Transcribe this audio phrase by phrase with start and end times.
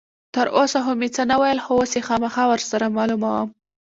[0.35, 3.47] تر اوسه خو مې څه نه ویل، خو اوس یې خامخا ور سره معلوموم.